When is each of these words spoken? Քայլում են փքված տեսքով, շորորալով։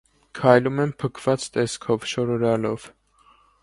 Քայլում 0.37 0.81
են 0.85 0.95
փքված 1.03 1.47
տեսքով, 1.59 2.11
շորորալով։ 2.17 2.93